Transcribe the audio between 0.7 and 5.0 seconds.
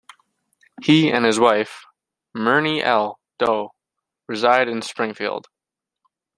He and his wife, Myrnie L. Daut, reside in